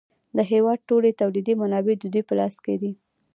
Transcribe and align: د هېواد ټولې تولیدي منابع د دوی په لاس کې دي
د 0.37 0.39
هېواد 0.51 0.79
ټولې 0.89 1.17
تولیدي 1.21 1.53
منابع 1.61 1.95
د 1.99 2.05
دوی 2.13 2.23
په 2.27 2.33
لاس 2.39 2.55
کې 2.65 2.75
دي 2.81 2.91